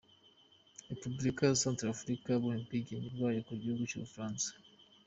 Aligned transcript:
Repubulika 0.89 1.41
ya 1.45 1.59
Centre-Africa 1.63 2.27
yabonye 2.29 2.59
ubwigenge 2.61 3.07
bwayo 3.15 3.39
ku 3.47 3.53
gihugu 3.61 3.81
cy’ubufaransa. 3.89 4.49